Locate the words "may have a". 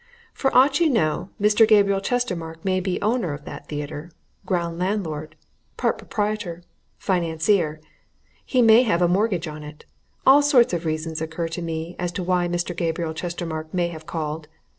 8.63-9.07